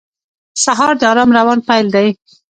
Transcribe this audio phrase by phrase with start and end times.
[0.63, 2.07] سهار د آرام روان پیل دی.